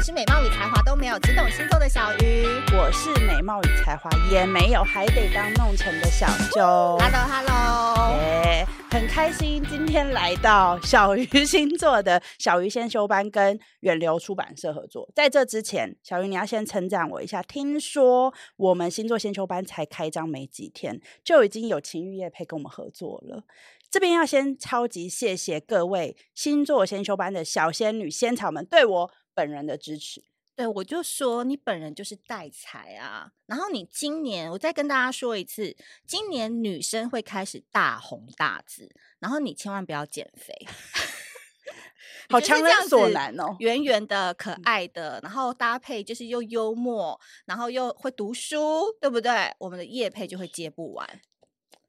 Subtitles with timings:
[0.00, 2.46] 我是美貌与才华都没有，只懂星座的小鱼。
[2.74, 6.96] 我是美貌与才华也没有，还得当弄成的小周。
[6.98, 15.06] Hello，Hello，耶，很开心今天来到小鱼星座的小鱼先修班，跟远流出版社合作。
[15.14, 17.42] 在这之前，小鱼你要先称赞我一下。
[17.42, 23.44] 听说我们星座先修班才开张没几天，就已经有情欲业配跟我们合作了。
[23.90, 30.22] 这边要先超级谢谢各位星座先修班的小仙女仙草们对我本人的支持。
[30.54, 33.32] 对，我就说你本人就是带财啊。
[33.46, 35.74] 然后你今年，我再跟大家说一次，
[36.06, 40.54] 今年女生会开始大红大紫，然后你千万不要减肥，
[42.28, 43.56] 好强人所难哦。
[43.60, 49.54] 圆圆的、可爱的，然后搭配就是又幽默，然后又会读书，对不对？
[49.60, 51.22] 我们的叶配就会接不完。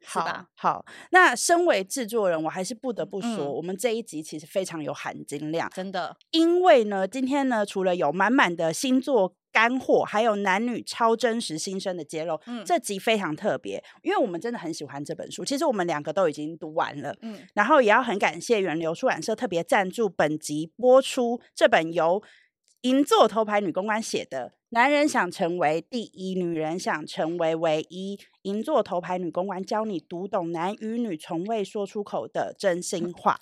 [0.05, 6.17] 好吧，好，那身为制作人，我还是不得不说，嗯，我们这一集其实非常有含金量，真的。
[6.31, 15.45] 因为呢，今天呢，除了有满满的星座干货，还有男女超真实心声的揭露，嗯，这集非常特别，因为我们真的很喜欢这本书。
[15.45, 22.23] 其实我们两个都已经读完了，嗯，然后也要很感谢源流出版社特别赞助本集播出这本由
[22.81, 24.53] 银座头牌女公关写的。
[24.73, 28.17] 男人想成为第一，女人想成为唯一。
[28.43, 33.37] 银座头牌女公关教你读懂男与女从未说出口的真心话。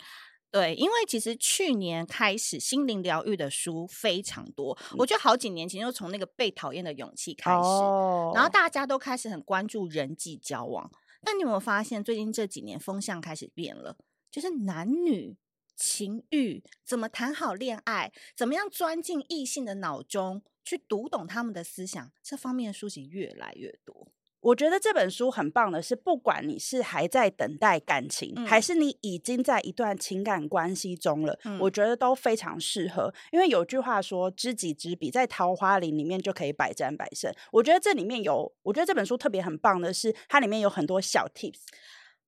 [0.49, 10.89] 对，因为其实去年开始心灵疗愈的书非常多，我觉得好几年前就从那个被讨厌的勇气开始，哦，然后大家都开始很关注人际交往。
[11.23, 13.95] 但你有没有发现，最近这几年风向开始变了，
[14.31, 15.37] 就是男女
[15.75, 20.41] 情欲怎么谈好恋爱，怎么样钻进异性的脑中。
[20.69, 24.07] 去读懂他们的思想，这方面的书籍越来越多。
[24.41, 33.13] 我觉得这本书很棒的是，不管你是还在等待感情，嗯、还是你已经在一段情感关系中了，嗯、我觉得都非常适合。
[33.31, 37.33] 因为有句话说“知己知彼”，在桃花林里面就可以百战百胜。
[37.51, 41.65] 我觉得这里面有，我觉得这本书特别很棒的是，它里面有很多小 tips，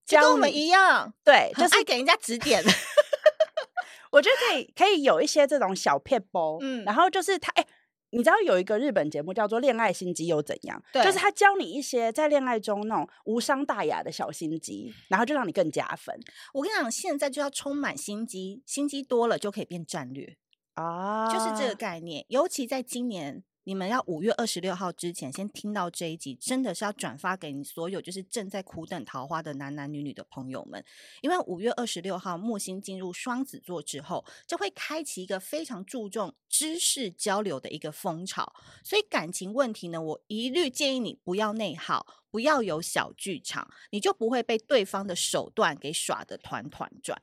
[0.05, 2.61] 就跟我们一样，对，就是爱给人家指点。
[4.11, 7.65] 我觉得可以，可以有一些这种小撇包，嗯，然后就是他，哎。
[8.11, 10.81] 你知道有一个日本节目叫做《恋爱心机又怎样》？
[10.93, 16.15] 对，就是他教你一些在恋爱中那种无伤大雅的小心机，然后就让你更加分。
[16.53, 20.37] 我跟你讲，现在就要充满心机，心机多了就可以变战略
[20.75, 22.25] 啊，就是这个概念。
[22.29, 23.43] 尤其在今年。
[23.71, 30.83] 你们要五月二十六号之前先听到这一集，真的是要转发给你所有就是正在苦等桃花的男男女女的朋友们，
[31.21, 47.21] 因为五月二十六号木星进入双子座之后，就会开启一个非常注重知识交流的一个风潮，所以感情问题呢，我一律建议你不要内耗，不要有小剧场，你就不会被对方的手段给耍得团团转。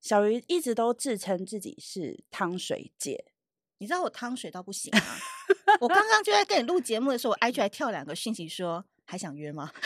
[0.00, 3.26] 小鱼一直都自称自己是汤水姐。
[3.78, 5.18] 你知道我汤水到不行啊！
[5.80, 9.70] 我刚刚就在跟你录节目的时候，我 IG 还跳两个讯息说还想约吗？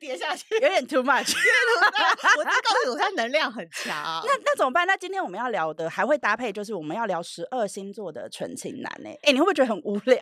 [0.00, 1.32] 跌下去有点 too much，
[2.38, 4.22] 我就告诉我他能量很强。
[4.26, 4.86] 那那怎么办？
[4.86, 9.08] 那今天我们要聊的还会搭配，就是我们要聊十二星座的纯情男呢？
[9.22, 10.20] 哎，你会不会觉得很无聊？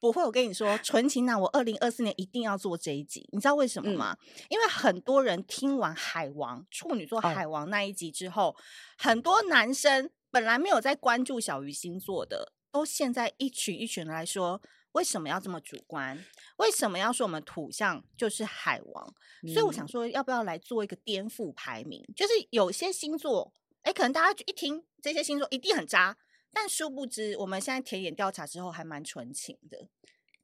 [0.00, 3.28] 不会，我跟你说，纯情男，我二零二四年一定要做这一集。
[3.32, 4.16] 你知道为什么吗？
[4.20, 8.56] 嗯、因为很多人听完海王处女座海王那一集之后，哦、
[8.96, 10.10] 很多男生。
[10.30, 16.24] 本来没有在关注小鱼星座的，都现在一群一群来说，为什么要这么主观？
[16.56, 19.14] 为什么要说我们土象就是海王？
[19.42, 22.04] 嗯、所以我想说，要不要来做一个颠覆排名？
[22.14, 23.52] 就是有些星座，
[23.82, 26.16] 哎，可能大家一听这些星座一定很渣，
[26.52, 29.88] 但殊不知，我们现在田野调查之后还蛮纯情的。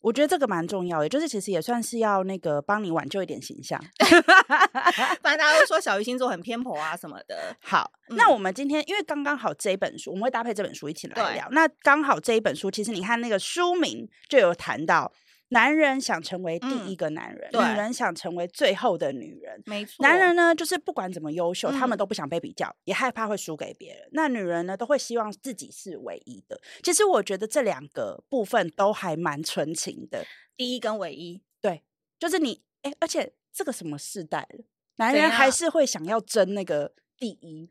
[0.07, 7.57] 我觉得这个蛮重要的，就是其实也算是要那个帮你挽救一点形象， 不然大家都说小鱼星座很偏颇啊什么的。
[7.61, 11.49] 好，嗯、那我们今天因为刚刚好这一本书，我们会搭配这本书一起来聊。
[11.51, 15.11] 那刚好这一本书，其实你看那个书名就有谈到。
[15.49, 19.63] 男人想成为第一个男人，嗯、女人想成为最后的女人。
[19.65, 24.09] 没错，男人呢，就是不管怎么优秀，嗯、他们都不想被比较，也害怕会输给别人。
[24.13, 26.61] 那女人呢，都会希望自己是唯一的。
[26.83, 30.25] 其实我觉得这两个部分都还蛮纯情的，
[30.57, 31.41] 第一跟唯一。
[31.61, 31.83] 对，
[32.19, 34.65] 就是你，哎，而且这个什么世代了，
[34.97, 37.69] 男人还是会想要争那个第一。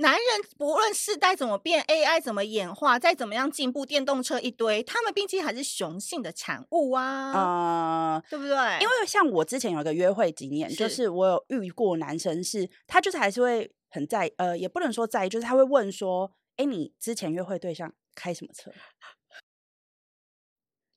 [0.00, 0.20] 男人
[0.56, 8.56] 不论世代怎么变，AI 怎么演化，再怎么样进步，电动车一堆，他们毕竟还是雄性的产物啊，啊、呃，对不对？
[8.80, 18.72] 因为像我之前有一个约会经验，是就是我有遇过男生是，他就是还是会很在意，呃，也不能说在意，就是他会问说，哎，你之前约会对象开什么车？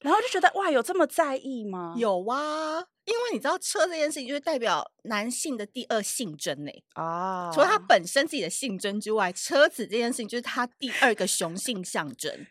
[0.03, 1.95] 然后就觉得哇，有这么在意吗？
[1.97, 6.71] 有啊，因为你知道车这件事情，就是代表男性的第二性征呢。
[6.93, 12.45] 啊，除了他本身自己的性征之外，车子这件事情就是他第二个雄性象征，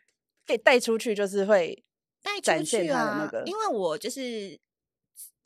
[0.47, 1.85] 可以带出去，就是会
[2.23, 3.19] 带出去啊。
[3.21, 4.59] 那个，因为我就是。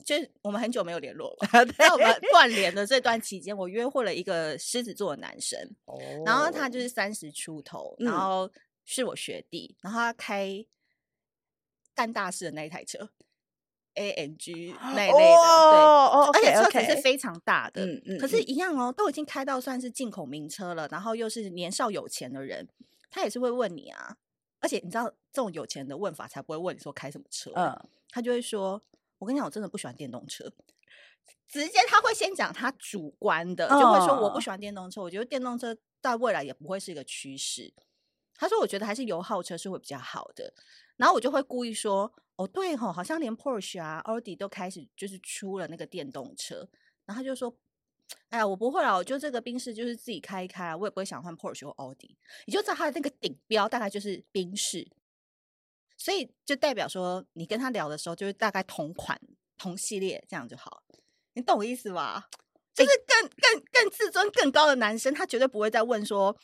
[0.05, 8.49] 就是我们很久没有联络了， 在我们断联的这段期间，我约会了一个狮子座的男生，哦、然后他就是三十出头，然后
[8.85, 10.65] 是我学弟，然后他开
[11.97, 13.09] 干大事的那一台车
[13.95, 22.69] ，A N G 那一类的，哦、对，而且车子是非常大的，嗯嗯，可是，一样哦，都已经开到算是进口名车了，然后又是年少有钱的人，
[23.09, 24.15] 他也是会问你啊，
[24.59, 28.81] 而且你知道这种有钱的问法才不会问你说开什么车，嗯，他就会说。
[29.19, 30.53] 我跟你讲，我真的不喜欢电动车。
[31.47, 35.01] 直接他会先讲他主观的，就会说我不喜欢电动车。
[35.01, 37.73] 我觉得电动车在未来也不会是一个趋势。
[38.35, 40.53] 他说，我觉得还是油耗车是会比较好的。
[40.97, 46.67] 然后我就会故意说，哦，对吼，好像连 Porsche 啊、奥迪都开始就是出了那个电动车。
[47.05, 47.55] 然后他就说，
[48.29, 52.17] 哎呀，我不会啦，我就这个宾士就是自己开一开啊，我也不会想换 Porsche 或奥迪。
[52.45, 54.87] 你就知道他的那个顶标大概就是宾士。
[55.97, 59.19] 所以就代表说，你跟他聊的时候，就是大概同款、
[59.57, 60.83] 同系列这样就好。
[61.33, 62.29] 你懂我意思吧？
[62.73, 66.37] 就是更、更、更自尊更高的男生，他绝对不会再问说，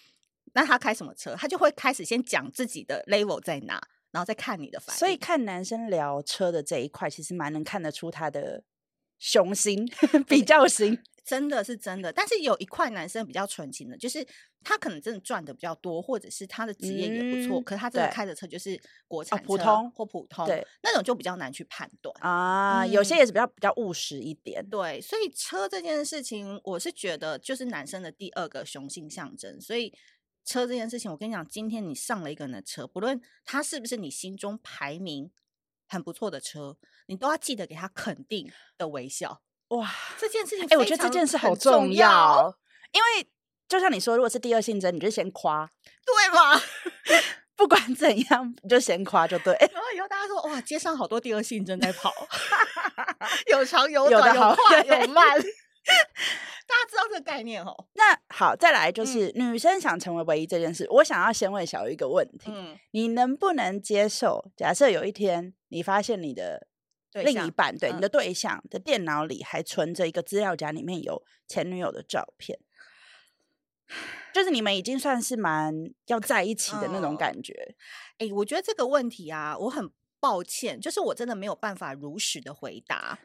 [0.53, 1.35] 那他开什么车？
[1.35, 3.79] 他就会开始先讲自己的 level 在哪，
[4.13, 4.97] 然后再看你的反应。
[4.97, 8.63] 所以看男生聊车的这一块，其实蛮能看得出他的
[9.19, 9.85] 雄心、
[10.25, 10.97] 比较心。
[11.25, 14.27] 真的是真的，但是有一块男生比较纯情的，就是
[14.61, 18.77] 他可能真的赚的比较多，或者是他的职业也不错，嗯、可是他真的开的车就是
[19.07, 22.83] 国产、哦、普通或普通，对那种就比较难去判断啊。
[22.83, 29.61] 嗯、有些也是比较比较务实一点，对，所以车这件事情，我是觉得就是男生的第二个雄性象征。
[29.61, 29.93] 所以
[30.45, 35.31] 车这件事情，我跟你讲，今天你上了一个人的车，不论他是不是你心中排名
[35.87, 39.41] 很不错的车，你都要记得给他肯定的微笑。
[39.69, 42.57] 哇，这件事情哎、欸，我觉得这件事好重要，
[42.91, 43.29] 因为
[43.67, 45.71] 就像你说，如果是第二性征，你就先夸，
[46.05, 46.61] 对吗？
[47.55, 49.53] 不管怎样，你就先夸就对。
[49.71, 52.11] 然后以后大家说，哇，街上好多第二性征在跑，
[53.51, 55.39] 有长有短，有，有快有慢，
[56.67, 57.87] 大家知道这个概念哦。
[57.93, 64.51] 那好，再来就是、嗯、女生想成为唯一这件事，我想要先问小鱼一个问题：嗯、你能不能接受？
[64.55, 66.67] 假设有一天你发现你的。
[67.15, 72.57] 另一半对、嗯、你的对象的电脑里还存着一个资料夹，里面有前女友的照片，
[74.33, 77.53] 就是你们已经算是蛮要在一起的那种感觉。
[78.17, 83.19] 哎、嗯欸，我觉得这个问题啊，我很抱歉，就是我真的没有办法如实的回答。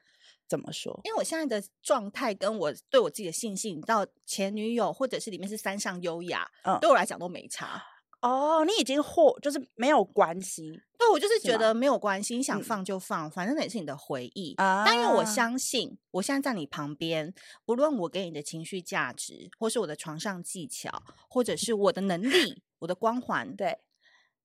[0.49, 0.99] 怎么说？
[1.05, 7.83] 因为我现在的状态跟我对我自己的信心，到前女友或者是里面是山上优雅，嗯，对我来讲都没差。
[8.21, 14.55] 哦，你已经或就是没有关系，对，我就是觉得没有关系，你想放就放，嗯、反正那也是你的回忆。
[14.56, 17.33] 啊、但因为我相信，我现在在你旁边，
[17.65, 20.91] 不论我给你的情绪价值，或是我的床上技巧，
[21.29, 23.79] 或者是我的能力、我的光环，对，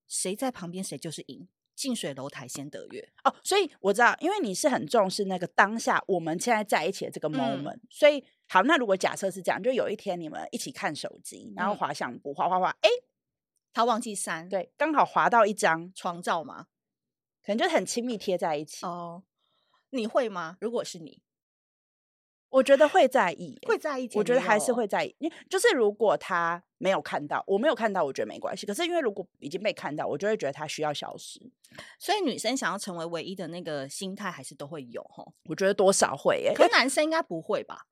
[0.07, 1.47] 谁在旁边谁就是赢，
[1.83, 3.09] 近水楼台先得月。
[3.23, 12.89] 哦，所以我知道，因为你是很重视那个当下我们现在在一起的这个 moment，、嗯、所以好，那如果假设是这样，就有一天你们一起看手机，然后滑相簿，滑滑滑，哎。
[13.75, 16.67] 他忘记删，对，刚好滑到一张床照嘛，
[17.43, 18.85] 可能就很亲密贴在一起。
[18.85, 19.23] 哦，
[19.89, 20.57] 你会吗？
[20.61, 21.23] 如果是你，
[22.53, 24.07] 我觉得会在意，会在意。
[24.13, 28.67] 我觉得还是会在意，因为就是如果他没有看到，我没有看到，我觉得没关系。
[28.67, 31.41] 可是因为如果已经被看到，我就会觉得他需要消失。
[31.97, 35.25] 所以女生想要成为唯一的那个心态，还是都会有哈。
[35.49, 37.87] 我觉得多少会耶，可是男生应该不会吧？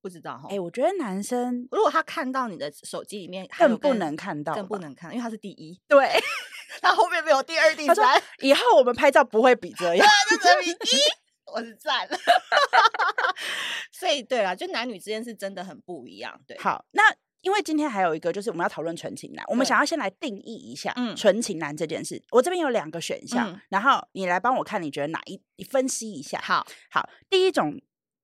[0.00, 6.08] 不知道哈，哎、欸，我觉得男生如果他看到你的手机里面更不能看到，更不能看，因为他是第一，对，
[6.80, 11.00] 他后面没有第二、第 三，以后我们拍照不会比这 样，就只比一，
[11.52, 12.16] 我是赞了。
[14.00, 16.40] 所以对啦，就男女之间是真的很不一样。
[16.46, 17.02] 对，好，那
[17.42, 22.20] 因为今天还有一个就是我们要讨论纯情男，我们想要先来定义一下嗯纯情男这件事。
[22.30, 25.40] 我这边有两个选项，嗯、然后你来帮我看，你觉得哪一？
[25.56, 26.40] 你分析一下。
[26.40, 27.80] 好，好，第一种。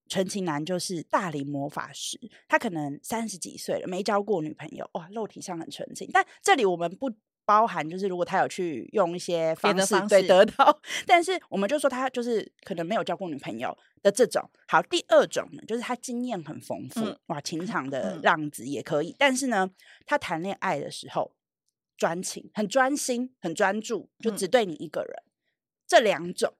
[0.08, 2.16] 纯情男就是大龄魔法师，
[2.46, 6.08] 他可能三十几岁了，没交过女朋友，哇，肉体上很纯情。
[6.12, 7.10] 但这里我们不
[7.46, 14.42] 包含，就是如果他有去用一些方式，对得到， 但是我们就说他就是可能没有交过女朋友的这种。
[14.68, 19.12] 好，第二种呢，就是他经验很丰富，嗯、哇，情场的浪子也可以。
[19.12, 19.70] 嗯、但是呢，
[20.04, 21.34] 他谈恋爱的时候
[21.96, 25.14] 专情，很专心，很专注，就只对你一个人。
[25.24, 25.30] 嗯、
[25.86, 26.52] 这两种。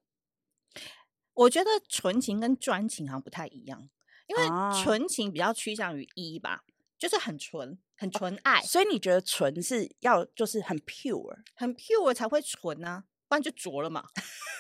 [1.35, 3.91] 我觉得纯情跟专情好像不太一样，
[4.27, 4.43] 因为
[4.83, 6.63] 纯情比较趋向于一吧，
[6.97, 8.61] 就是很纯、很纯爱。
[8.63, 13.05] 所以你觉得纯是要就是很 pure，很 pure 才会纯呢？
[13.29, 14.05] 不然就浊了嘛，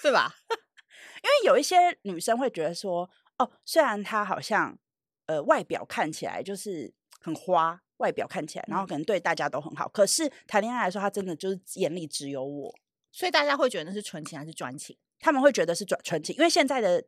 [0.02, 0.35] 对吧？
[1.23, 4.78] 因为有一些女生会觉得说，哦，虽然她好像
[5.26, 12.75] 呃外表看起来就是很花，外表看起来，然后可能对大家都很好，嗯、可是谈恋爱来说，她真的就是眼里只有我，
[13.12, 14.97] 所以大家会觉得那是纯情还是专情？
[15.19, 17.02] 他们会觉得是专纯情，因为现在的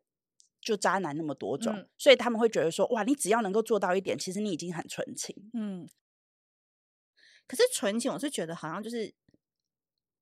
[0.61, 5.35] 就渣男那么多种，嗯、所以他们会觉得说，哇，你只要能够做到一点，其实你已经很纯情。
[5.53, 5.89] 嗯，
[7.49, 9.13] 可是纯情，我是觉得好像就是。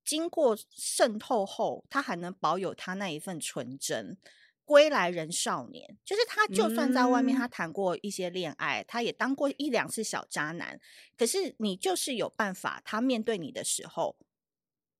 [0.08, 4.16] 经过渗透后，他还能保有他那一份纯真。
[4.64, 10.78] 归来人少年，就是他，就算在外面，他谈过一些恋爱，嗯、他也当过一两次小渣男。
[11.16, 14.16] 可是你就是有办法，他面对你的时候，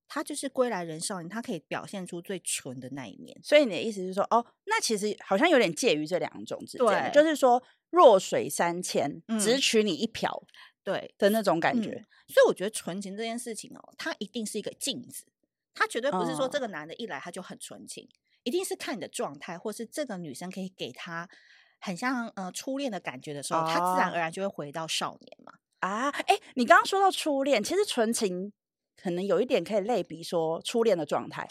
[0.08, 3.40] 他就是归来人少年，他可以表现出最纯的那一面。
[3.44, 10.42] 所以你的意思是说，哦，那其实好像有点介于这两种之间，就是说弱水三千，嗯、只取你一瓢。
[10.86, 15.24] 对的那种感觉，嗯，所以我觉得纯情这件事情哦，它一定是一个镜子，
[15.74, 18.14] 它绝对不是说这个男的一来他就很纯情，哦，
[18.44, 21.28] 一定是看你的状态，或是这个女生可以给他
[21.80, 25.54] 很像呃初恋的感觉的时候，他，哦，自然而然就会回到少年嘛。
[25.80, 28.52] 啊，哎，你刚刚说到初恋，其实纯情
[28.96, 31.48] 可能有一点可以类比说初恋的状态。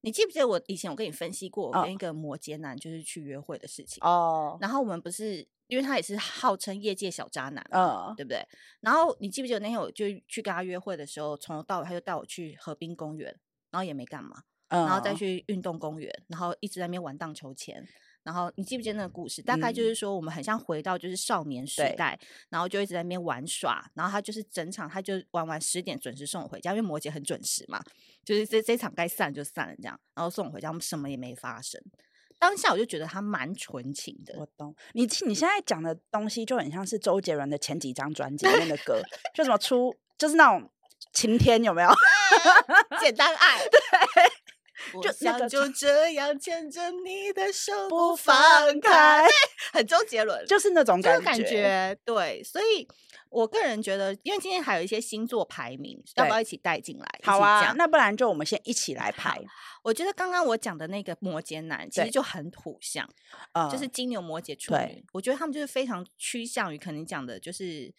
[0.00, 5.46] 你记不记得我以前我跟你分析过，我跟一个摩羯男就是去约会的事情哦，然后我们不是。
[5.68, 8.16] 因为他也是号称业界小渣男，嗯，uh.
[8.16, 8.42] 对不对？
[8.80, 13.38] 然后你记不记得那天我就去跟他约会的时候，从头到尾他就带我去河滨公园，
[13.70, 14.78] 然后也没干嘛，uh.
[14.78, 17.86] 然后再去运动公园，然后一直在那边玩荡秋千。
[18.24, 19.40] 然后你记不记得那个故事？
[19.40, 23.90] 大概就是说我们很像回到就是少年时代，嗯、然后就一直在那边玩耍。
[23.94, 27.82] 然后他就是整场他就玩完十点准时送我回家，因为摩羯很准时嘛，
[28.24, 31.80] 就是这这场该散就散了这样，然后送我回家，我们什么也没发生。
[32.38, 34.34] 当下我就觉得他蛮纯情的。
[34.38, 39.02] 我懂你，你现在讲的东西就很像是周杰伦的前几张专辑里面的歌，
[39.34, 40.70] 就什么出，就是那种
[41.12, 41.90] 晴天有没有？
[43.00, 43.78] 简单爱， 对，
[45.02, 48.36] 就想就这样牵着你的手不放
[48.80, 49.26] 开，
[49.72, 52.88] 很周杰伦，就是那种感觉，感觉对，所以。
[53.30, 57.06] 我个人觉得，因为今天还有一些星座排名，要不要一起带进来？
[57.22, 59.38] 好啊，那不然就我们先一起来排。
[59.82, 63.06] 我觉得刚刚我讲的那个摩羯男，其实就很土象，
[63.52, 65.04] 对就是金牛、摩羯、处女。
[65.12, 67.92] 我觉得他们就是非常趋向于可能讲的，就是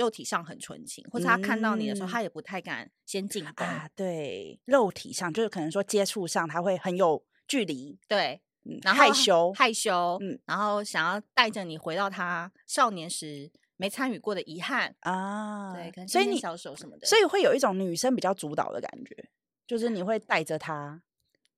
[0.00, 3.88] 肉体上很纯情，或者他看到你的时候，他也不太敢先进攻啊。
[3.94, 8.40] 对，肉体上就是可能说接触上他会很有距离，对，
[8.82, 13.52] 然后害羞害羞，嗯，然后想要带着你回到他少年时。
[13.80, 19.30] 没参与过的遗憾啊，对，所以你小手什么的，所以会有一种女生比较主导的感觉，
[19.66, 21.02] 就是你会带着他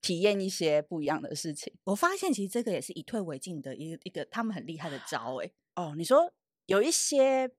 [0.01, 1.75] 体验一些不一样的事情。
[1.83, 5.51] 我发现其实这个也是以退为进的一个一个他们很厉害的招哎。
[5.75, 6.33] 哦，你说
[6.67, 7.51] 有一些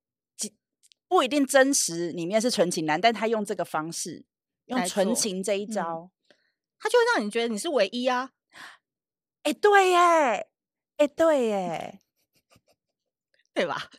[1.14, 4.26] 不一定真实里面是纯情男，但他用这个方式
[4.66, 6.36] 用纯情这一招，嗯，
[6.80, 8.32] 他就会让你觉得你是唯一啊。
[9.44, 10.48] 哎，对耶，
[10.98, 12.00] 哎，对耶，
[13.54, 13.92] 对吧？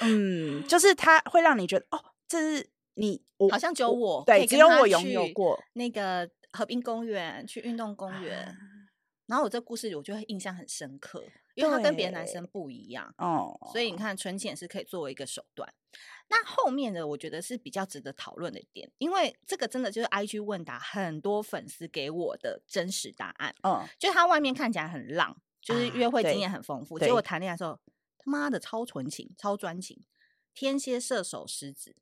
[0.00, 8.38] 嗯，就是他会让你觉得哦，这是你，我好像只有我，对，只有我拥有过那个河滨公园，去运动公园。
[8.46, 8.56] 啊、
[9.26, 11.22] 然后我这故事我就会印象很深刻，
[11.60, 15.72] 因为他跟别的男生不一样哦，所以你看存钱是可以作为一个手段。
[16.28, 23.54] 那后面的我觉得是比较值得讨论的点，因为这个真的就是 IG 问答很多粉丝给我的真实答案。
[23.62, 27.78] 嗯，就他外面看起来很浪，就是约会经验很丰富，啊、结果谈恋爱的时候。
[28.22, 29.98] 他妈的超纯情，超专情，
[30.52, 31.96] 天蝎、射手、狮子，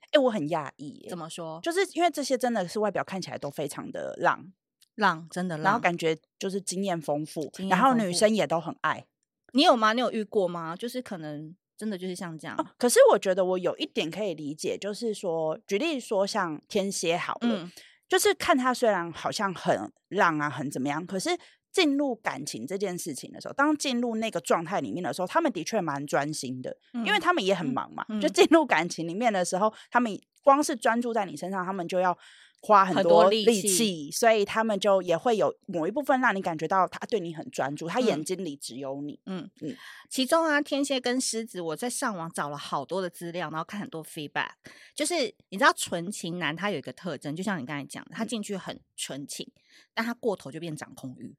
[0.00, 1.06] 哎、欸，我很讶异。
[1.10, 1.60] 怎么说？
[1.62, 4.50] 就是因为这些真的是外表看起来都非常的浪，
[4.98, 9.04] 浪真的浪，然后感觉就是经验丰富，然后女生也都很爱。
[9.52, 9.92] 你有吗？
[9.92, 10.76] 你有遇过吗？
[10.76, 12.56] 就是可能真的就是像这样。
[12.56, 17.72] 啊、可是我觉得我有一点可以理解，就是说，举例说像天蝎好了，嗯、
[18.08, 21.30] 就是看他虽然好像很浪啊，很怎么样，可是。
[21.70, 28.04] 进入感情这件事情的时候，当进入那个状态里面的时候，他们的确蛮专心的，嗯、因为他们也很忙嘛。
[28.20, 30.10] 就进入感情里面的时候，他们
[30.42, 32.16] 光是专注在你身上，他们就要
[32.60, 39.20] 花很多力气，力气所以他们就也会有某一部分让你感觉到他对你很专注，他眼睛里只有你。
[39.26, 39.70] 嗯嗯。
[39.70, 39.76] 嗯
[40.10, 44.50] 其中啊，天蝎跟狮子，我在上网找了好多的资料，然后看很多 feedback，
[44.94, 49.62] 就是你知道纯情男他有一个特征，就像你刚才讲的，他进去很纯情，嗯、
[49.94, 51.36] 但他过头就变掌控欲。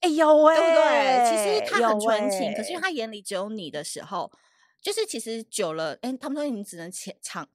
[0.00, 1.28] 哎呦喂，对不对？
[1.28, 4.32] 其实他很纯情，欸、可是因为他眼里只有你的时候，
[4.80, 7.48] 就是其实久了，哎，他们说你只能浅尝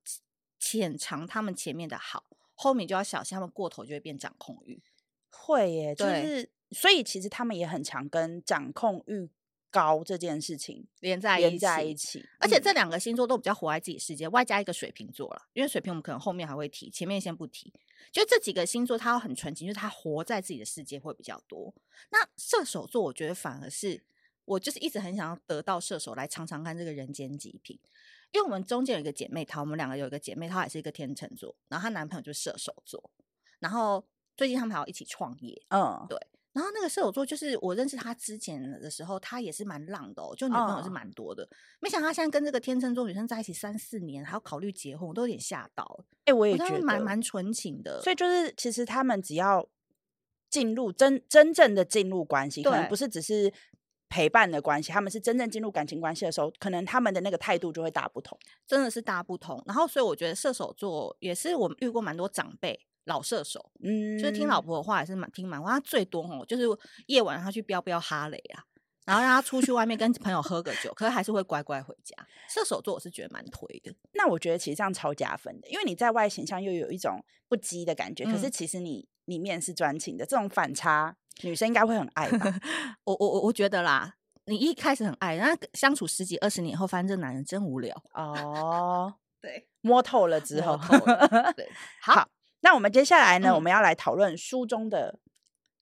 [0.59, 2.23] 浅尝他们前面的好，
[2.53, 4.81] 后面就要小心，他们过头就会变掌控欲。
[5.29, 9.29] 会耶，就是所以其实他们也很常跟掌控欲
[9.69, 17.73] 高这件事情连在连在一起，而且这两个星座都比较活在自己世界，嗯、外加一个水瓶座了，因为水瓶我们可能后面还会提，前面先不提。
[18.11, 21.73] 就这几个星座，它很纯情，就是它活在自己的世界会比较多。
[22.11, 24.03] 那射手座，我觉得反而是
[24.45, 27.79] 我就是一直很想要得到射手来尝尝看这个人间极品，
[28.33, 33.09] 因为我们中间有一个姐妹淘，我们两个有一个姐妹淘也是一个天秤座，然后她男朋友就是射手座，
[33.59, 36.17] 然后最近他们还要一起创业，嗯，对。
[36.51, 41.43] 然后那个射手座就是我认识他之前的时候，他也是蛮浪的哦，就女朋友是蛮多的。
[41.43, 41.47] 哦、
[41.79, 46.05] 没想到他现在跟这个天秤座女生在一起三四年，还要考虑结婚，我都有点吓到。
[46.19, 47.99] 哎、欸，我也觉得蛮蛮纯情的。
[48.03, 49.67] 所以就是其实他们只要
[50.47, 53.51] 进入真真正的进入关系，可能不是只是
[54.13, 59.59] 陪伴的关系，他们是真正进入感情关系的时候，可能他们的那个态度就会大不同，真的是大不同。
[59.65, 62.79] 然后所以我觉得射手座也是我们遇过蛮多长辈。
[63.05, 65.71] 老射手，嗯，就是听老婆的话，也是蛮听蛮话。
[65.71, 66.63] 他最多哦，就是
[67.07, 68.63] 夜晚他去飙飙哈雷啊，
[69.05, 72.15] 然后让他出去外面跟朋友喝个酒，可是还是会乖乖回家。
[72.47, 73.93] 射手座我是觉得蛮推的。
[74.13, 80.25] 那我觉得其实这样超加分的，因为你在外形上又有一种不羁的感觉，嗯、可是其实你里面是专情的。
[80.25, 82.59] 这种反差，女生应该会很爱吧？
[83.05, 84.15] 我我我我觉得啦，
[84.45, 89.13] 你一开始很爱，然后相处十几二十年后，发现这男人真无聊哦。
[89.41, 90.77] 对，摸透了之后，
[91.55, 91.69] 对，
[92.01, 92.13] 好。
[92.13, 92.29] 好
[92.65, 93.49] 那我们接下来呢？
[93.49, 95.19] 嗯、我们要来讨论书中的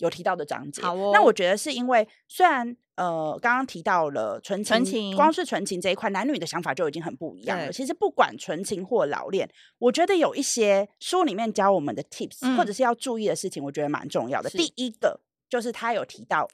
[0.01, 0.81] 有提到的章节。
[0.81, 1.11] 好哦。
[1.13, 7.71] 那我觉得是因为虽然呃刚刚提到了纯情，纯情光是纯情这一块，男女的想法就已经很不一样了。
[7.71, 14.49] 其实不管纯情或老练，我觉得有一些书里面教我们的 tips、嗯、或者是要注意的事情，我觉得蛮重要的。
[14.49, 16.47] 第一个就是他有提到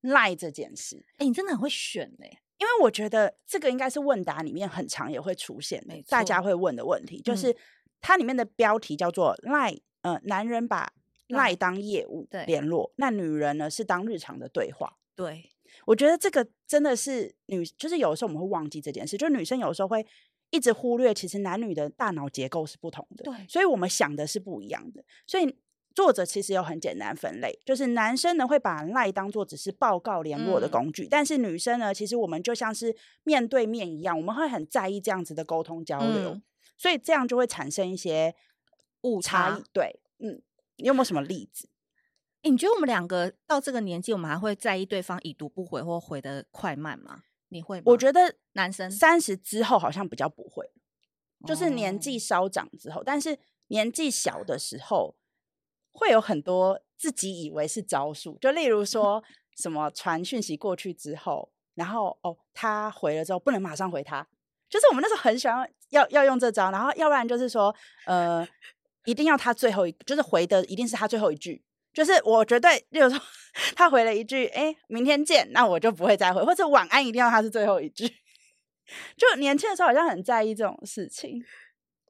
[0.00, 0.96] 赖这件事。
[1.18, 7.50] 哎、欸，你真的很会选哎、欸，因为我觉得这个应该是问答里面很常也会出现，错大家会问的问题就是。
[7.50, 7.56] 嗯
[8.04, 10.92] 它里面的标题叫做赖，呃，男人把
[11.28, 14.96] 赖当业务联络，那女人呢是当日常的对话。
[15.14, 15.50] 对，
[15.86, 20.06] 我觉得这个真的是女，就是有的时候我们会忘记这件事，就是女生有的时候会
[20.50, 25.04] 一直忽略，其实男女的大脑结构是不同的，对，所以我们想的是不一样的。
[25.26, 25.56] 所以
[25.94, 36.34] 作者其实有很简单分类，就是男生呢会把赖当做只是报告联络的工具，嗯、但是女生呢，其实我们就像是面对面一样，我们会很在意这样子的沟通交流。
[36.34, 36.42] 嗯
[36.78, 38.34] 所以这样就会产生一些
[39.02, 40.42] 误差，差对，嗯，
[40.76, 41.68] 你有没有什么例子？
[42.42, 47.22] 欸，你觉得我们两个到这个年纪，我们还会在意对方已读不回或回的快慢吗？
[47.48, 47.84] 你会吗？
[47.86, 50.70] 我觉得男生三十之后好像比较不会，
[51.46, 55.14] 就是年纪稍长之后，哦，但是年纪小的时候
[55.92, 59.22] 会有很多自己以为是招数，就例如说
[59.56, 64.26] 什么传讯息过去之后，然后哦他回了之后不能马上回他。
[64.68, 67.74] 就是我们那时候很喜欢要要用这招，然后要不然就是说，
[68.06, 68.42] 呃，
[69.04, 71.62] 一定要他最后一，就是回的一定是他最后一句，
[71.92, 73.20] 就是我绝对，例如说
[73.74, 78.06] 他回了一句，哎，明天见，那我就不会再回，或者晚安一定要他是最后一句。
[79.16, 81.42] 就年轻的时候好像很在意这种事情。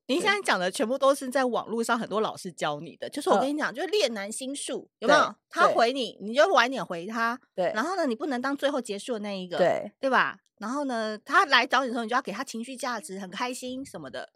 [0.06, 5.34] 你现在讲的全部都是在网络上很多老师教你的，就是我跟你讲，就是恋男心术，有没有？
[5.48, 7.72] 他回你，你就晚点回他，对。
[7.74, 10.38] 然后呢，你不能当最后结束的那一个，对，对吧？
[10.58, 14.28] 然后呢，他来找你的时候，你就要给他情绪价值，很开心什么的。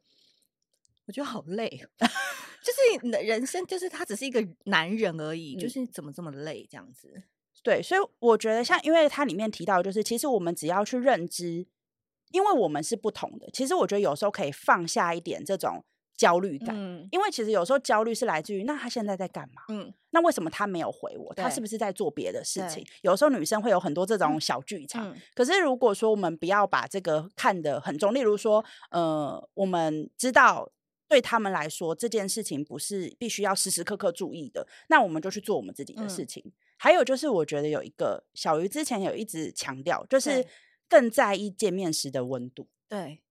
[1.06, 1.84] 我觉得好累，
[2.66, 7.22] 就是你的人生，就是他只是一个男人而已，嗯、就是怎么这么累这样子？
[7.62, 11.66] 对，所以我觉得像，因为它里面提到，就是其实我们只要去认知，
[12.32, 13.48] 因为我们是不同的。
[13.52, 15.84] 其实我觉得有时候可以放下一点这种。
[16.18, 19.60] 焦虑感，嗯、因为其实有时候焦虑是来自于，那他现在在干嘛？
[19.68, 21.34] 嗯，那为什么他没有回我？
[21.34, 22.82] 他是不是在做别的事情？
[23.02, 25.10] 有时候女生会有很多这种小剧场。
[25.10, 30.66] 嗯、可是如果说我们不要把这个看得很重，例如说，呃，我们知道
[31.08, 36.42] 对他们来说这件事情不是必须要时时刻刻注意的，那我们就去做我们自己的事情。
[36.46, 40.46] 嗯、还有就是，我觉得有一个小鱼之前有一直强调，就是
[40.88, 42.68] 更在意见面时的温度。
[42.88, 43.22] 对。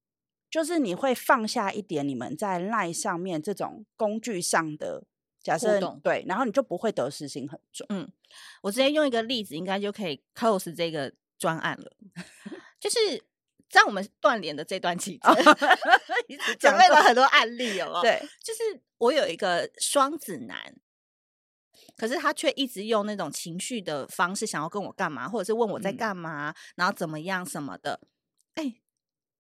[0.48, 5.04] 就是你会放下一点你们在 LINE 上面这种工具上的
[5.44, 7.86] 假设，动对，然后你就不会得失心很重。
[7.90, 8.10] 嗯，
[8.62, 11.92] 我直接用一个例子，应该就可以 close 这个专案了。
[12.80, 12.98] 就是
[13.76, 15.34] 在我们断联的这段期间，
[16.58, 18.00] 准备了很多案例哦。
[18.02, 20.74] 对，就是我有一个双子男，
[21.96, 28.00] 可是他却一直用那种情绪的方式想要跟我干嘛，或者是问我在干嘛，嗯、然后怎么样什么的。
[28.56, 28.82] 哎。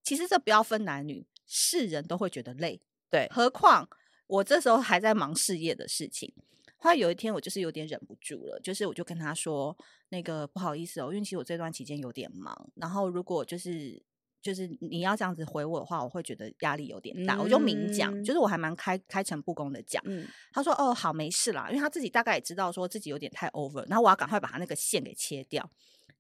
[0.08, 3.89] 其实这不要分男女，是人都会觉得累，对，何况
[4.28, 6.32] 我这时候还在忙事业的事情。
[6.78, 9.76] 后来有一天，我就是有点忍不住了，就是我就跟他说
[10.10, 14.00] ：“那个不好意思哦，因为其实我这段期间有点忙，然后如果就是
[14.45, 17.34] 就是你要这样子回我的话，我会觉得压力有点大。
[17.34, 19.99] 嗯”我就明讲，就是我还蛮开开诚布公的讲。
[20.05, 25.67] 嗯，他说：“哦，好，没事啦，因为他自己大概也知道说自己有点太 over，然后我要赶快把他那个线给切掉。”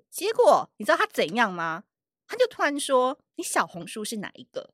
[0.09, 1.83] 结果你知道他怎样吗？
[2.25, 4.73] 他就突然说：“你小红书是哪一个？”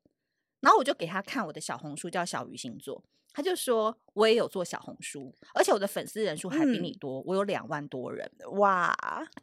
[0.61, 3.03] 然后我就给他看我的小红书，叫小鱼星座。
[3.33, 8.93] 他就说：“我也有做小红书，而且我的粉丝人数还比你多，嗯、我有两万多人。”哇！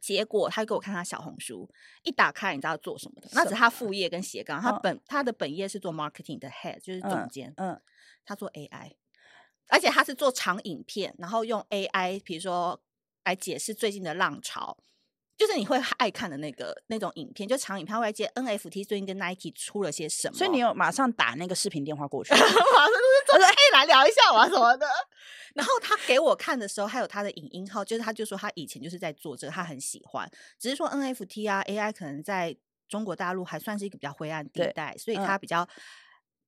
[0.00, 1.68] 结果他就给我看他小红书，
[2.02, 3.28] 一打开，你知道做什么的？
[3.32, 4.60] 那只是他副业跟斜杠。
[4.60, 7.52] 他本、哦、他的本业是做 marketing 的 head，就是总监。
[7.56, 7.82] 嗯，嗯
[8.24, 8.92] 他做 AI，
[9.68, 12.80] 而且他是做长影片，然后用 AI，比如说
[13.24, 14.76] 来解释最近的浪潮。
[15.38, 24.84] 就是你会爱看的那个那种影片，就长影片，会来接 NFT 最近跟 Nike 出了些什么，所以你有马上打那个视频电话过去， 马上就是说哎，来聊一下啊什么的。
[25.54, 32.56] 然后他给我看的时候，还有他的影音号，就是他就说他以前就是在做这个，他很喜欢，只是说 NFT 啊 AI 可能在
[32.88, 35.68] 中国大陆还算是一个比较灰暗地带，所以他比较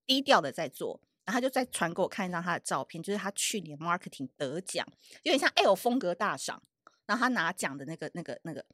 [0.05, 1.01] 低调的在做。
[1.25, 4.85] 然后他就再传给我看一张他的照片，就是他去年 marketing 得奖，
[5.23, 6.61] 有点像 L 风格大赏，
[7.07, 8.65] 然后他拿奖的那个那个那个。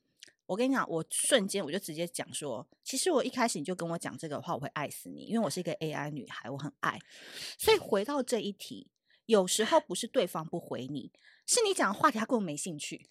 [0.47, 6.99] 我跟你讲，我瞬间我就直接讲说，其实我一开始你就跟我讲这个的话，我会爱死你，因为我是一个 AI 女孩，我很爱。
[7.59, 8.89] 所以回到这一题，
[9.27, 11.13] 有时候不是对方不回你，
[11.47, 13.09] 是你讲的话题他根本没兴趣。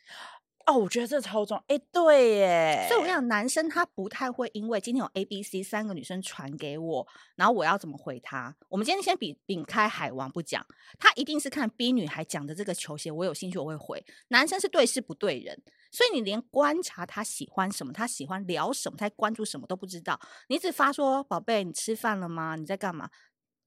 [0.65, 2.87] 哦，我觉得这超重，哎，对耶。
[2.89, 8.55] 所以我跟你讲，男生他不太会因为今天有 A、B、C 三个女生传给我，然后我要怎么回他？
[8.67, 10.65] 我们今天先比摒开海王不讲，
[10.97, 14.03] 他一定是看 B 女孩讲的这个球鞋，我有兴趣我会回。
[14.29, 15.61] 男生是对事不对人，
[15.95, 22.55] 所以你连观察他喜欢什么，他喜欢聊什么，他关注什么都不知道，你只发说宝贝，你吃饭了吗？
[22.55, 23.09] 你在干嘛？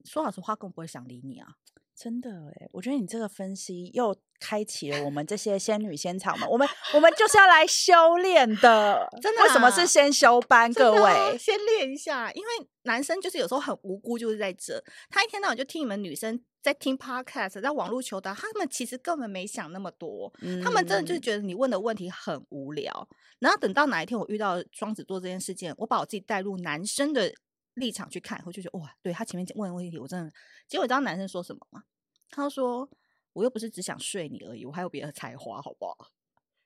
[0.05, 1.47] 说老实话，更不会想理你啊。
[1.93, 6.47] 真的哎，我觉得你这个分析又开启了我们这些仙女仙草们。
[6.49, 9.43] 我们我们就是要来修炼的， 真的啊？
[9.43, 10.71] 为什么是先修班？
[10.71, 12.49] 各位先练一下，因为
[12.83, 23.07] 男生就是有时候很无辜，就是在这，他一天到晚就听你们女生在听 podcast，在网络求答，他们其实根本没想那么多，嗯，他们真的就是觉得你问的问题很无聊。
[23.39, 27.33] 然后等到哪一天我遇到双子座这件事件，我把我自己带入男生的
[27.75, 30.31] 立场去看，我就觉得哇，对他前面问的问题，我真的。
[30.67, 31.83] 结果你知道男生说什么吗？
[32.29, 32.87] 他说
[33.33, 36.11] ：“我又不是只想睡你而已，我还有别的才华，好不好？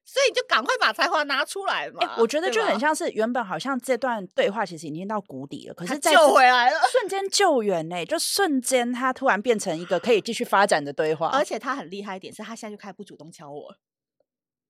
[0.06, 2.06] 所以你就赶快把才华拿出来嘛。
[2.06, 11.30] 欸”我觉得就很像是原本好像这段对话其实已经到谷底了，可是救回来了，瞬间救援呢、欸，就瞬间他突然变成一个可以继续发展的对话。
[11.30, 13.76] 而且他很厉害一点是，他现在就开始不主动敲我，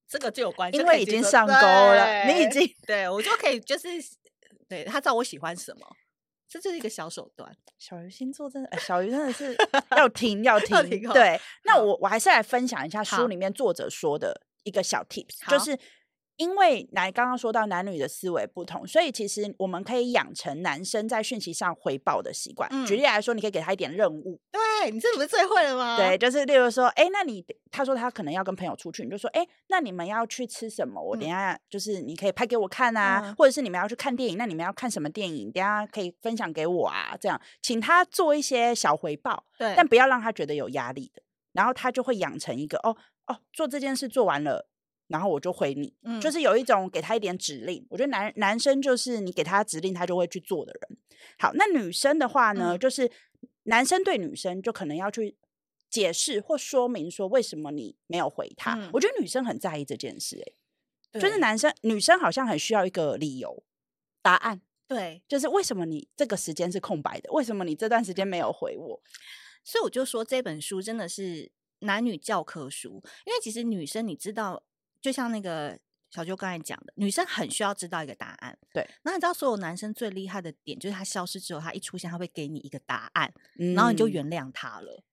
[0.07, 3.87] 这个就有关系，因为已经上钩了，你已经对我就可以就是
[4.67, 5.85] 对他知道我喜欢什么。
[6.47, 7.51] 这就是一个小手段。
[7.79, 9.57] 小鱼星座真的，小鱼真的是
[9.97, 10.77] 要听 要听。
[10.77, 15.77] 要听哦、对，那我我还是来分享一下书里面作者说的一个小 tips，就是。
[16.37, 22.67] 因为来刚刚说到男女的思维不同，所以其实我们可以养成男生在讯息上回报的习惯。
[22.71, 24.41] 嗯、举例来说，你可以给他一点任务。
[24.51, 25.95] 对，你这不是最会了吗？
[25.95, 30.99] 对，就是例如说，哎，那你他说他可能要跟朋友出去，你就说，哎，那你们要去吃什么？
[30.99, 35.51] 我等一下就是你可以拍给我看啊，嗯、或者是你们要去看电影，那你们要看什么电影？
[35.51, 41.21] 等一下可以分享给我啊，这样请他做一些小回报，对，但不要让他觉得有压力的，
[41.51, 44.69] 然后他就会养成一个哦哦，做这件事做完了。
[45.07, 47.85] 然后我就回你，嗯，就是有一种给他一点指令。
[47.89, 50.97] 我觉得男男生就是你给他指令，他就会去做的人。
[51.37, 53.11] 好，那女生的话呢，嗯，就是
[53.63, 55.35] 男生对女生就可能要去
[55.89, 58.75] 解释或说明说为什么你没有回他。
[58.75, 60.37] 嗯，我觉得女生很在意这件事，
[61.11, 63.63] 欸，就是男生女生好像很需要一个理由
[64.21, 64.61] 答案。
[64.87, 67.31] 对，就是为什么你这个时间是空白的？
[67.33, 69.01] 为什么你这段时间没有回我？
[69.63, 71.51] 所以我就说这本书真的是
[71.83, 74.63] 男女教科书，因为其实女生你知道。
[75.01, 75.77] 就像那个
[76.11, 78.57] 小舅刚才讲的，女生很需要知道一个答案。
[78.73, 85.03] 对，那你知道所有男生最厉害的点，就是他消失之后，他一出现，他会给你一个答案，嗯、然后你就原谅他了。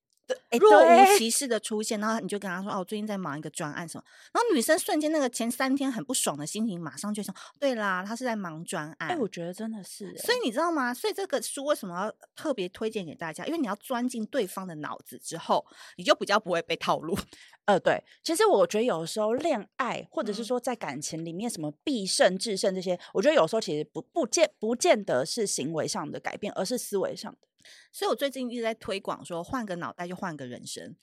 [0.59, 10.17] 若无其事的出现，然后你就跟他说：“哦，我最近在忙一个专案什么。”然后女生瞬间那个前三天很不爽的心情，马上就想：“对啦，他是在忙专案。”哎，我觉得真的是。
[10.19, 10.93] 所以你知道吗？
[10.95, 13.45] 所以这个书为什么要特别推荐给大家？
[13.47, 15.65] 因为你要钻进对方的脑子之后，
[15.97, 17.17] 你就比较不会被套路。
[17.67, 18.03] 呃，对。
[18.23, 27.39] 其实我觉得有时候恋爱，或者是说在感情里面，什么必胜、制胜这些，我觉得有时候其实不不见不见得是行为上的改变，而是思维上的。
[27.93, 30.97] 所以我最近一直在推广说，换个脑袋就换个人生。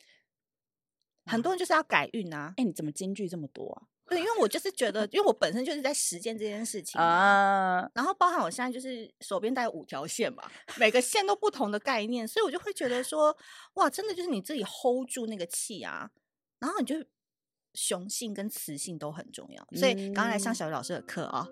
[1.25, 2.53] 很多人就是要改运啊！
[2.55, 3.83] 哎，你怎么金句这么多啊？
[4.07, 7.85] 对，因为我就是觉得，因为我本身就是在实践这件事情啊。
[7.93, 13.37] 然后包含我现在就是手边带五条线嘛，每个线都不同的概念，所以我就会觉得说，
[13.73, 16.09] 哇，真的就是你自己 hold 住那个气啊，
[16.59, 16.95] 然后你就
[17.73, 19.67] 雄性跟雌性都很重要。
[19.77, 21.45] 所以刚刚来上小鱼老师的课啊。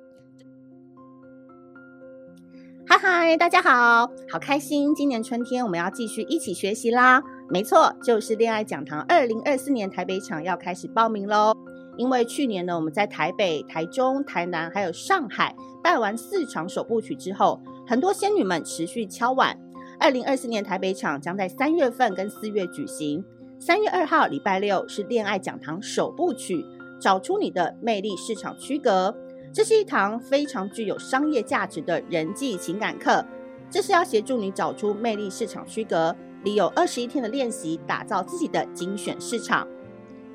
[2.88, 4.94] 嗨嗨，大家好，好开心！
[4.94, 7.22] 今年春天我们要继续一起学习啦。
[7.50, 11.52] 没错，就是恋爱讲堂二零二四年台北场要开始报名喽。
[11.98, 19.58] 因为去年呢，我们在台北、台中、台南还有上海办完四场首部曲之后，很多仙女们持续敲碗。
[20.00, 23.26] 二零二四年台北场将在三月份跟四月举行。
[23.60, 26.64] 三月二号礼拜六是恋爱讲堂首部曲，
[27.02, 29.16] 找出你的魅力市场区隔。
[29.56, 33.26] 这是一堂非常具有商业价值的人际情感课，
[33.70, 36.14] 这是要协助你找出魅力市场区隔，
[36.44, 39.66] 里有二十一天的练习，打造自己的精选市场。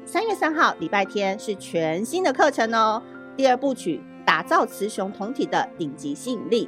[0.06, 3.02] 三月三号礼拜天是全新的课程哦，
[3.36, 6.66] 第二部曲打造雌雄同体的顶级吸引力。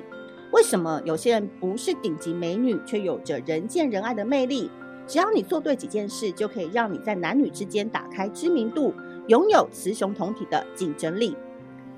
[0.52, 4.70] 为什么有些人不是顶级美女，却有着人见人爱的魅力？
[5.06, 8.92] 只要你做对几件事，就可以让你在男女之间打开知名度，
[9.28, 11.34] 拥有雌雄同体的竞争力。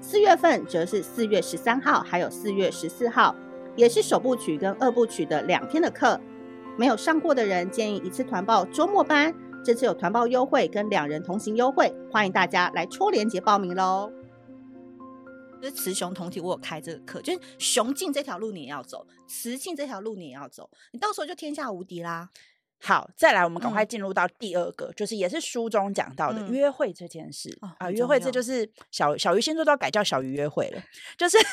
[0.07, 3.35] 四月份则是四月十三号，还有四月十四号，
[3.75, 6.21] 也是首部曲跟二部曲的两天的课。
[6.77, 9.35] 没有上过的人，建议一次团报周末班。
[9.65, 14.13] 这次有团报优惠跟两人同行优惠，欢迎大家来戳连接报名喽。
[15.63, 22.29] 就是雌雄同体，我有开这个课，就是雄竞这条路你也要走，雌竞这条路你也要走，你到时候就天下无敌啦。
[22.81, 27.91] 好，再来，我们赶快进入到第二个，嗯、就是也是书中讲到的、嗯、约会这件事、哦、啊。
[27.91, 30.83] 约会这就是小小鱼星座都要改叫小鱼约会了，
[31.17, 31.39] 就是。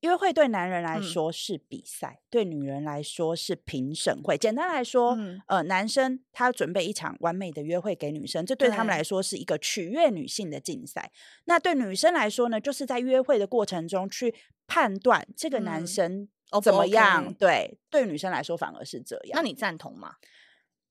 [0.00, 4.36] 约会对男人来说是比赛，嗯、对女人来说是评审会。
[4.36, 11.10] 简单来说，嗯、呃，男生他准备一场完美的约会给女生，这对他们来说是一个取悦女性的竞赛。
[11.46, 14.34] 那对女生来说呢，就是在约会的过程中去
[14.66, 16.28] 判断这个男生
[16.60, 17.32] 怎么样。
[17.34, 19.30] 对，对女生来说反而是这样。
[19.34, 20.16] 那你赞同吗？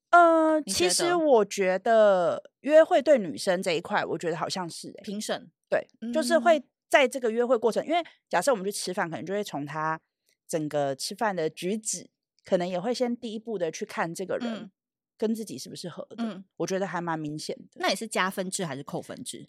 [0.09, 5.49] 呃，其实我觉得约会对女生这一块，我觉得好像是、欸、评审。
[5.69, 6.63] 对，嗯、就是会。
[6.89, 9.99] 在这个约会过程，因为假设我们去吃饭，可能就会从他
[10.47, 12.07] 整个吃饭的举止，
[12.45, 14.69] 可能也会先第一步的去看这个人
[15.17, 16.17] 跟自己是不是合的。
[16.19, 17.63] 嗯，我觉得还蛮明显的。
[17.77, 19.47] 那你是加分制还是扣分制？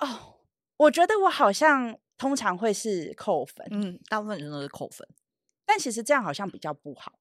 [0.00, 0.40] 哦，
[0.78, 3.66] 我觉得我好像通常会是扣分。
[3.70, 5.08] 嗯，大部分人都是扣分，
[5.64, 7.18] 但其实这样好像比较不好，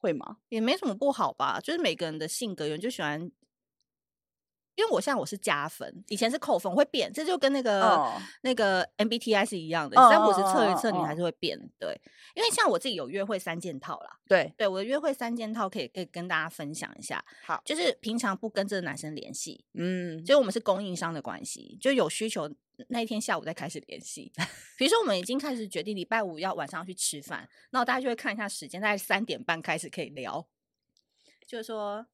[0.00, 0.38] 会吗？
[0.48, 3.30] 也没什么不好吧，就是每个人的性格，有人就喜欢。
[4.78, 8.12] 因为我现在我是加分，以前是扣分，我会变，这就跟那个、oh.
[8.42, 11.58] 那个 MBTI 是一样的，三五十测一测，你还是会变。
[11.58, 11.68] Oh.
[11.80, 12.00] 对，
[12.36, 17.24] 因为像我自己有约会三件套啦，对对，我的约会三件套可以可以跟大家分享一下。
[17.44, 22.48] 好，就是平常不跟这个男生联系，嗯，所以我们是供应商的关系，就有需求
[22.86, 24.32] 那一天下午再开始联系。
[24.78, 30.46] 比如说我们已经开始决定礼拜五要晚上要去吃饭，那大家就会看一下时间，大概三点半开始可以聊，
[31.44, 32.06] 就是说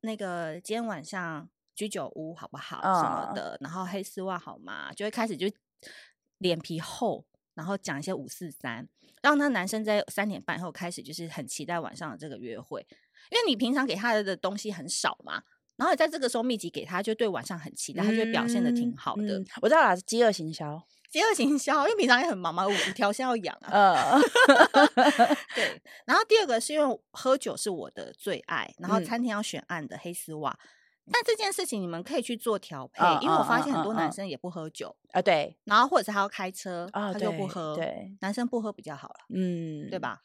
[0.00, 1.48] 那个今天晚上。
[1.80, 2.78] 居酒屋好不好？
[2.82, 4.92] 什么的，然后黑丝袜好吗？
[4.92, 5.50] 就会开始就
[6.36, 8.86] 脸皮厚，然后讲一些五四三，
[9.22, 12.86] 让他男生在三点半以后开始就是很期待晚上的这个约会，
[13.30, 15.42] 因为你平常给他的东西很少嘛，
[15.76, 19.42] 然后在这个时候密集给他，就对晚上很期待，他就表现的挺好的。
[19.62, 24.20] 我知道啦，是饥饿行销，饥饿行销，因为平常也很忙嘛，五条线要养啊。
[25.56, 30.58] 对，然后第二个是因为喝酒是我的最爱，然后餐厅要选暗的黑丝袜。
[31.12, 40.22] 但这件事情你们可以去做调配，因为我发现很多男生也不喝酒啊，对，然后或者是他要开车，他就不喝，对，男生不喝比较好了，嗯，对吧？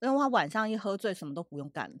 [0.00, 1.92] 因为他晚上一喝醉，什么都不用干，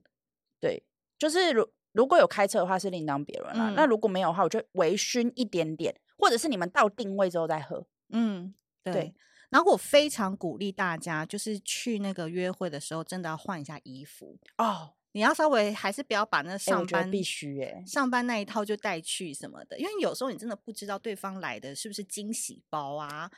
[0.60, 0.82] 对，
[1.18, 9.14] 就是如如果有开车的话是另当别论啦，那如果没有的话，我就微醺一点点，或者是你们到定位之后再喝，嗯，对。
[9.48, 14.95] 然后我非常鼓励大家，就是去那个约会的时候，真的要换一下衣服哦。
[15.16, 23.30] 你要稍微还是不要把那上班必须哎，上班那一套就带去什么的，因为有时候你真的不知道对方来的是不是惊喜包啊？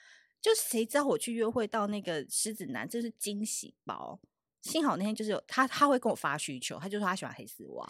[0.42, 4.18] 就谁知道我去约会到那个狮子男这是惊喜包？
[4.60, 7.88] 幸好那天就是有他，他会跟我发需求，他就说他喜欢黑丝袜，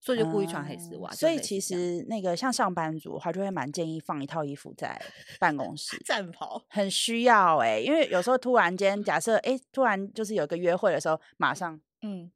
[0.00, 1.10] 所以就故意穿黑丝袜。
[1.12, 4.98] 所以其实那个像上班族的话，就会蛮建议放一套衣服在
[5.38, 12.32] 办公室 战袍，很需要哎，因为有时候突然间假设哎，突然就是有个约会的时候，马上嗯。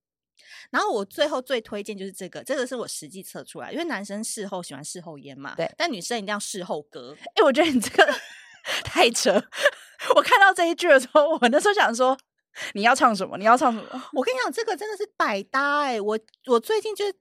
[0.71, 7.17] 然后我最后最推荐就是这个，这个是我实际测出来，因为男生事后喜欢事后烟嘛，对，但女生一定要事后歌。
[7.35, 8.15] 哎，我觉得你这个
[8.85, 9.33] 太扯。
[10.17, 12.17] 我看到这一句的时候，我那时候想说，
[12.73, 13.37] 你要唱什么？
[13.37, 14.03] 你要唱什么？
[14.15, 16.01] 我跟你讲，这个真的是百搭哎！
[16.01, 17.15] 我我最近就是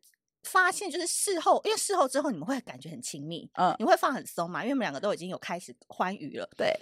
[0.43, 6.73] 发现，就是事后，因为事后之后你们会感觉很亲密，嗯，你会放很松嘛，因为我们两个都已经有开始欢愉了，对，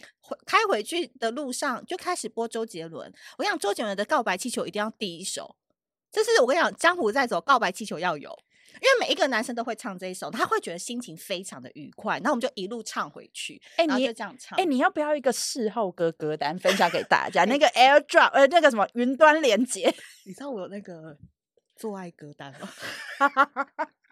[0.46, 3.12] 开回去的路上就开始播周杰伦。
[3.40, 5.56] 我跟你讲，周杰伦的告白气球一定要第一首。
[6.18, 8.36] 就是我跟你讲，江湖在走，告白气球要有，
[8.74, 12.20] 因为每一个男生都会唱这一首，他会觉得心情非常的愉快。
[12.22, 14.58] 那我们就一路唱回去，哎、欸，你就这样唱。
[14.58, 17.46] 哎、欸，你要不要一个事后歌歌单分享给大家？
[17.46, 19.94] 那个 AirDrop，呃，那个什么云端连接，
[20.26, 21.16] 你知道我有那个
[21.76, 22.68] 做爱歌单吗？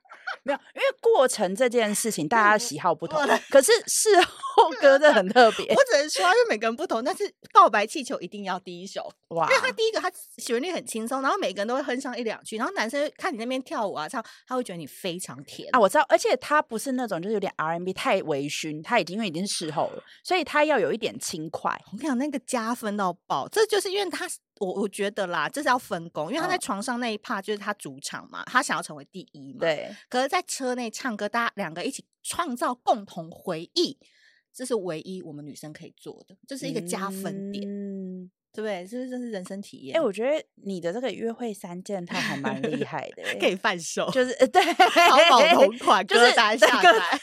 [0.45, 5.65] 没有，因为过程这件事情大家喜好不同， 可是事后歌真的很特别。
[5.73, 9.49] 我只能说，因为每个人不同，但是告白气球一定要第一首哇！
[9.49, 15.79] 因为他第一个他旋律很轻松，然后每个人都会哼上一两句，然后男生看你那边跳舞啊唱，他会觉得你非常甜啊。
[15.79, 21.71] 我知道，而且他不是那种就是有点 R&B 太微醺，他已经因为已经是事后了，所以他要有一点轻快。
[21.91, 24.29] 我跟你讲，那个加分到爆，这就是因为他。
[24.59, 29.59] 我我觉得啦，这是要分工，因为他在床上那一 part 就是他主场嘛，他想要成为第一嘛。
[29.59, 29.93] 对。
[30.09, 33.97] 可是，在车内唱歌，大家两个一起创造共同回忆，
[34.53, 38.87] 这是唯一我们女生可以做的，这是一个加分点，嗯、对不对？
[38.87, 39.97] 是不是这是人生体验？
[39.97, 47.19] 哎、欸，我觉得你的这个约会三件套还蛮厉害的， 可以贩售，就是 对，淘宝同款，歌单下载。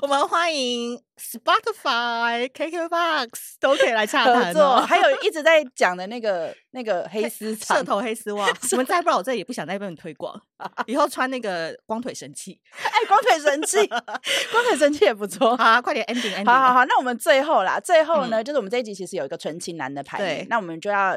[0.00, 3.28] 我们欢迎 Spotify、KKBOX
[3.60, 4.80] 都可以来洽谈哦。
[4.80, 10.40] 还有一直在 讲的那个那个黑丝色头黑丝袜，我们再不然我这也不想再被你推广。
[10.86, 15.56] 以后穿那个光腿神器， 哎，光腿神器，光腿神器也不错。
[15.56, 16.46] 好，快点 ending ending。
[16.46, 21.14] 好好好，那我们最后啦，最后呢，就是我们这一集其实有一个纯情男的排名，那我们就要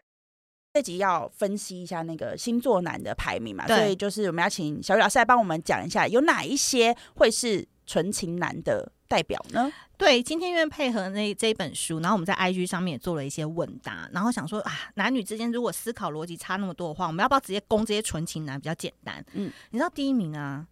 [0.73, 3.65] 这集要分析一下那个星座男的排名嘛。
[3.67, 7.65] 所以就是我们要请小雨老师来帮我们讲一下，有哪一些会是。
[7.89, 9.73] 纯情男的代表呢？
[9.97, 19.25] 对，今天因为配合那这本书，然后我们在 IG 上面也做了一些问答，然后想说啊，男女之间如果思考逻辑差那么多的话，我们要不要直接攻这些纯情男比较简单？
[19.33, 20.67] 嗯，你知道第一名啊，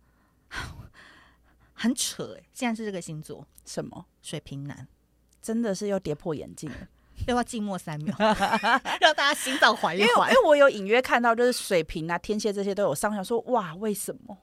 [1.74, 4.88] 很扯哎、欸，竟然是这个星座，什么水瓶男，
[5.42, 6.78] 真的是又跌破眼镜了，
[7.26, 8.16] 要不要静默三秒，
[9.02, 10.30] 让大家心脏缓一缓？
[10.30, 14.38] 因为因为我有隐约看到，就是水瓶啊、天蝎这些都有上，想说哇，为什么？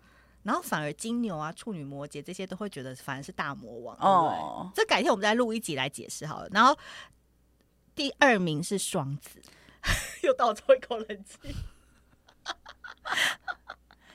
[0.44, 4.70] 然后反而金牛啊、处女、摩羯这些都会觉得反而是大魔王哦。
[4.74, 6.48] 这改天我们再录一集来解释好了。
[6.52, 6.78] 然后
[7.94, 9.42] 第二名是双子，
[10.22, 11.54] 又倒抽一口冷气。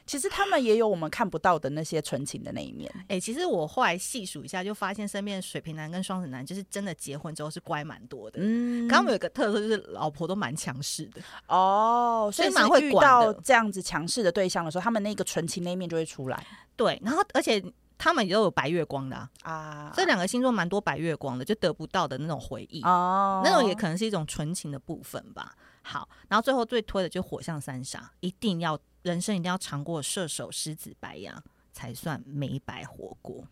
[0.09, 2.91] 其实他们也有我们看不到的那些纯情的那一面。
[3.01, 8.39] 哎、欸，其实我后来细数一下，就发现身边的水瓶男跟双子男，就是真的结婚之后是乖蛮多的。
[8.41, 11.21] 嗯，他们有一个特色，就是老婆都蛮强势的。
[11.47, 16.43] 哦，所以蛮会遇到这样子强势的对象的时候，他们那个纯情那一面就会出来。
[16.75, 17.63] 对，然后而且
[17.95, 25.55] 他们也都有白月光的啊，啊这两个星座蛮多白月光的，就得不到的那种回忆哦，那种也可能是一种纯情的部分吧。
[25.83, 28.75] 好，然后最后最推的就火象三杀，一定要。
[29.01, 33.45] 人生一定要尝过射手、狮子、白羊，才算没白活过。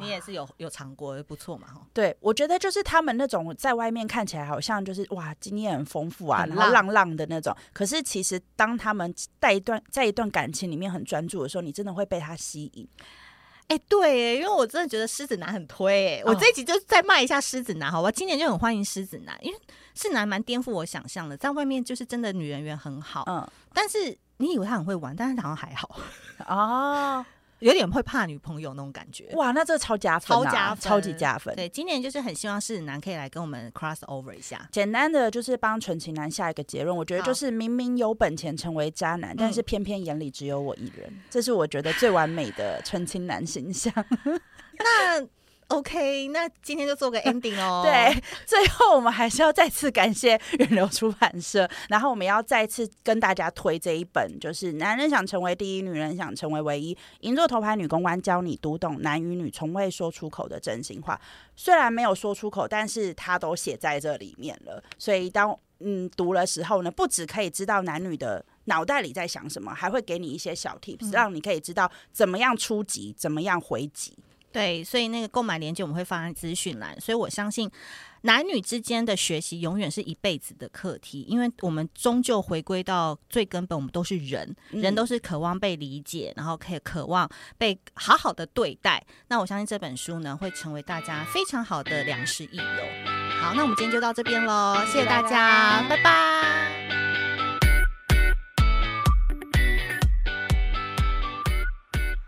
[0.00, 1.68] 你也是有有尝过，不错嘛？
[1.68, 7.56] 哈，对，我觉得就是他们那种在外面看起来好像就是哇，经验很丰富啊，然后浪浪的那种。
[7.72, 12.88] 可是其实当他们在一段在一段感情里面很专注的时候，你真的会被他吸引。
[13.68, 16.16] 哎、欸，对，因为我真的觉得狮子男很推。
[16.16, 18.10] 哎、哦，我这一集就再卖一下狮子男，好吧？
[18.10, 19.56] 今年就很欢迎狮子男，因为
[19.94, 24.18] 狮子男蛮颠覆我想象的，在外面就是真的女人缘很好，嗯，但是。
[24.38, 25.88] 你以为他很会玩，但是好像还好
[26.48, 27.24] 哦，
[27.60, 29.30] 有点会怕女朋友那种感觉。
[29.34, 31.54] 哇，那这超加分，啊，超加分，超级加分。
[31.54, 34.68] 对，今年就是很希望狮子男可以来跟我们 cross over 一下。
[34.72, 43.92] 简单的就是帮纯情男下一个结论，我觉得就是明明有本钱成为渣男，但是偏偏眼里只有我一人，嗯，这是我觉得最完美的纯情男形象。
[44.78, 45.26] 那。
[45.74, 47.82] OK，那今天就做个 ending 哦。
[47.84, 61.20] 对，最后我们还是要再次感谢远流出版社，然后我们要再次跟大家推这一本，就是《男人想成为第一，女人想成为唯一》，银座头牌女公关教你读懂男与女从未说出口的真心话。
[61.56, 64.82] 虽然没有说出口，但是他都写在这里面了。
[64.98, 74.16] 所以当嗯读的时候呢，不只可以知道男女的脑袋里在想什么，还会给你一些小 tips，让你可以知道怎么样出击，怎么样回击。
[74.54, 76.96] 对，所以那个购买链接我们会放在资讯栏。
[77.00, 77.68] 所以我相信，
[78.20, 89.04] 男女之间的学习永远是一辈子的课题，因为我们终究回归到最根本，我们都是人，人都是渴望被理解，然后可以渴望被好好的对待。
[89.26, 92.62] 那我相信这本书呢，会成为大家非常好的良师益友。
[93.40, 96.83] 好，那我们今天就到这边喽，谢谢大家，拜拜。